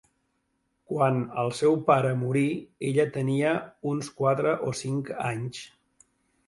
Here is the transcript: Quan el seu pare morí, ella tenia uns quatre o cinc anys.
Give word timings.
Quan 0.91 1.19
el 1.41 1.53
seu 1.57 1.77
pare 1.91 2.13
morí, 2.23 2.43
ella 2.91 3.07
tenia 3.19 3.55
uns 3.93 4.11
quatre 4.23 4.59
o 4.71 4.77
cinc 4.85 5.15
anys. 5.37 5.63